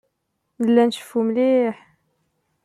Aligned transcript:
Nella 0.61 0.83
nceffu 0.89 1.19
mliḥ. 1.27 1.75